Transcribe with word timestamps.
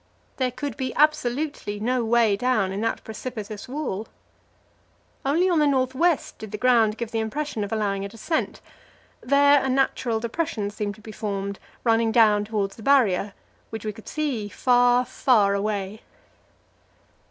There 0.37 0.49
could 0.49 0.77
be 0.77 0.95
absolutely 0.95 1.79
no 1.79 2.03
way 2.03 2.35
down 2.35 2.71
in 2.71 2.81
that 2.81 3.03
precipitous 3.03 3.67
wall. 3.69 4.07
Only 5.23 5.47
on 5.47 5.59
the 5.59 5.67
north 5.67 5.93
west 5.93 6.39
did 6.39 6.51
the 6.51 6.57
ground 6.57 6.97
give 6.97 7.11
the 7.11 7.19
impression 7.19 7.63
of 7.63 7.71
allowing 7.71 8.03
a 8.03 8.09
descent; 8.09 8.61
there 9.21 9.63
a 9.63 9.69
natural 9.69 10.19
depression 10.19 10.71
seemed 10.71 10.95
to 10.95 11.01
be 11.01 11.11
formed, 11.11 11.59
running 11.83 12.11
down 12.11 12.45
towards 12.45 12.77
the 12.77 12.81
Barrier, 12.81 13.33
which 13.69 13.85
we 13.85 13.93
could 13.93 14.07
see 14.07 14.49
far, 14.49 15.05
far 15.05 15.53
away. 15.53 16.01